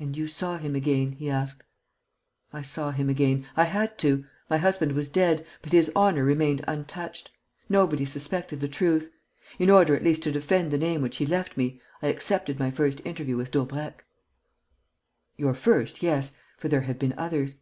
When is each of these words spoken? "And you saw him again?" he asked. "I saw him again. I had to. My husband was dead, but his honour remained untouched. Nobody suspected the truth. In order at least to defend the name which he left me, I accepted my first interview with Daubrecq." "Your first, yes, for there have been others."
"And 0.00 0.16
you 0.16 0.28
saw 0.28 0.56
him 0.56 0.74
again?" 0.74 1.12
he 1.12 1.28
asked. 1.28 1.62
"I 2.54 2.62
saw 2.62 2.90
him 2.90 3.10
again. 3.10 3.44
I 3.54 3.64
had 3.64 3.98
to. 3.98 4.24
My 4.48 4.56
husband 4.56 4.92
was 4.92 5.10
dead, 5.10 5.44
but 5.60 5.72
his 5.72 5.92
honour 5.94 6.24
remained 6.24 6.64
untouched. 6.66 7.30
Nobody 7.68 8.06
suspected 8.06 8.62
the 8.62 8.66
truth. 8.68 9.10
In 9.58 9.68
order 9.68 9.94
at 9.94 10.02
least 10.02 10.22
to 10.22 10.32
defend 10.32 10.70
the 10.70 10.78
name 10.78 11.02
which 11.02 11.18
he 11.18 11.26
left 11.26 11.54
me, 11.54 11.82
I 12.00 12.06
accepted 12.06 12.58
my 12.58 12.70
first 12.70 13.02
interview 13.04 13.36
with 13.36 13.50
Daubrecq." 13.50 14.06
"Your 15.36 15.52
first, 15.52 16.02
yes, 16.02 16.38
for 16.56 16.68
there 16.68 16.80
have 16.88 16.98
been 16.98 17.12
others." 17.18 17.58